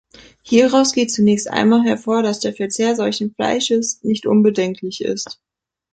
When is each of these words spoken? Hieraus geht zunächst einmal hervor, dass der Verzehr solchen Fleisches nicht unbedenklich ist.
Hieraus 0.41 0.93
geht 0.93 1.11
zunächst 1.11 1.47
einmal 1.47 1.83
hervor, 1.83 2.23
dass 2.23 2.39
der 2.39 2.55
Verzehr 2.55 2.95
solchen 2.95 3.35
Fleisches 3.35 3.99
nicht 4.01 4.25
unbedenklich 4.25 5.01
ist. 5.03 5.39